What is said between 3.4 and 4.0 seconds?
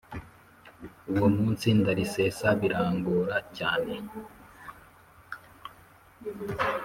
cyane